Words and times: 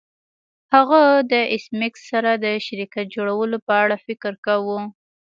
هغه 0.73 1.01
د 1.31 1.33
ایس 1.51 1.65
میکس 1.79 2.01
سره 2.11 2.31
د 2.43 2.45
شرکت 2.65 3.05
جوړولو 3.15 3.57
په 3.67 3.73
اړه 3.83 3.95
فکر 4.05 4.33
کاوه 4.45 4.77